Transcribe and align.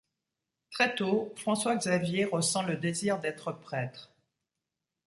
Très 0.71 0.95
tôt, 0.95 1.31
François-Xavier 1.35 2.25
ressent 2.25 2.63
le 2.63 2.75
désir 2.75 3.19
d'être 3.19 3.51
prêtre. 3.51 4.11